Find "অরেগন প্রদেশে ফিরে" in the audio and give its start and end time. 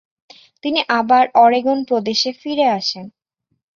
1.35-2.65